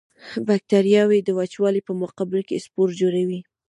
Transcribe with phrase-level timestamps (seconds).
[0.47, 3.39] بکټریاوې د وچوالي په مقابل کې سپور جوړوي.